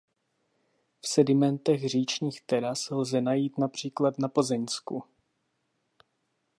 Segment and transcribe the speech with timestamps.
[1.01, 5.03] V sedimentech říčních teras lze najít například na Plzeňsku.